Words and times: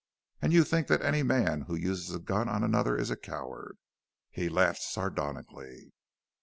And 0.41 0.51
you 0.51 0.63
think 0.63 0.87
that 0.87 1.03
any 1.03 1.21
man 1.21 1.65
who 1.67 1.75
uses 1.75 2.09
a 2.09 2.17
gun 2.17 2.49
on 2.49 2.63
another 2.63 2.97
is 2.97 3.11
a 3.11 3.15
coward?" 3.15 3.77
He 4.31 4.49
laughed 4.49 4.81
sardonically. 4.81 5.93